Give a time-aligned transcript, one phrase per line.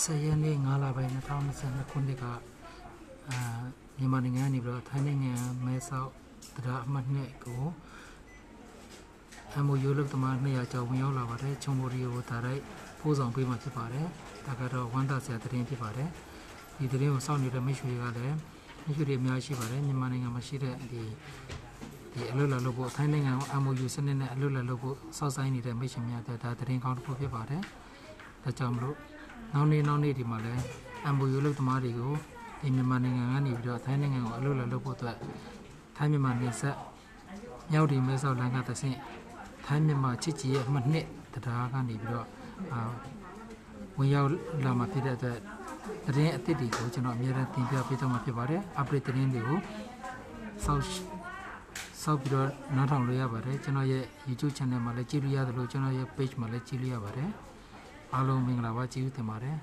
[0.00, 1.12] 10ရက်နေ့9လပိုင်း
[1.52, 2.24] 2022ခုနှစ်က
[3.30, 3.38] အာ
[3.98, 5.32] မြန်မာနိုင်ငံကနေပြီးတော့ထိုင်းနိုင်ငံ
[5.64, 6.10] မဲဆောက်
[6.54, 7.64] တရားအမှတ်နှစ်ကို
[9.58, 12.62] အမိုယိုလုတ်သမား200ကျော်ဝင်ရောက်လာပါတယ်ချုံမိုရီကိုဒါရိုက်
[13.00, 14.06] ပို့ဆောင်ပေးမှဖြစ်ပါတယ်
[14.46, 16.08] ဒါကတော့ဝမ်းသာစရာသတင်းဖြစ်ပါတယ်
[16.78, 18.36] ဒီသတင်းကိုစောင့်နေတဲ့မိတ်ဆွေတွေကလည်း
[18.84, 21.02] မိတ်ဆွေတွေအများကြီးရှိပါတယ်မြန်မာနိုင်ငံမှာရှိတဲ့ဒီ
[22.12, 27.62] ဒီအလွတ်လာလို့ဖို့ထိုင်းနိုင်ငံကို MOU စနစ်နဲ့အလွတ်လာလို့ဖို့စောင့်ဆိုင်နေတဲ့မိတ်ဆွေများအတွက်ဒါသတင်းကောင်းတစ်ခုဖြစ်ပါတယ်
[28.42, 28.96] ဒါကြောင့်မလို့
[29.52, 30.60] နောက်နေ့နောက်နေ့ဒီမှာလည်း
[31.14, 32.12] MOU လုတ်သမားတွေကို
[32.60, 35.16] ဒီမြန်မာနိုင်ငံကနေပြီးတော့ထိုင်းနိုင်ငံကိုအလွတ်လာလို့ဖို့အတွက်
[35.96, 36.76] ထိုင်းမြန်မာနေဆက်
[37.72, 38.98] မြောက်ဒီမဲဆောက်လမ်းကတဆင့်
[39.66, 42.26] ထိုင်းမြန်မာချစ်ကြည်ရဲ့အမှတ်နှစ်တရားကနေပြီးတော့
[42.72, 42.80] အာ
[43.98, 44.30] ဝင်ရောက်
[44.64, 45.38] လာမှာဖြစ်တဲ့အတွက်
[46.06, 49.58] သတင်းအသစ်တွေကိုကျွန်တော်အများအားတင်ပြပေးသွားမှာဖြစ်ပါတယ်။ update သတင်းတွေကို
[50.64, 50.84] စောင့်
[52.02, 57.28] စောက်ပြီးတော့နားထောင်လို့ရပါတယ်ကျွန်တော်ရဲ့ YouTube channel မှာလည်းကြည့်လို့ရတယ်လို့ကျွန်တော်ရဲ့ page မှာလည်းကြည့်လို့ရပါတယ်
[58.14, 59.56] အားလုံးမင်္ဂလာပါကြည့်ဦးတင်ပါတယ်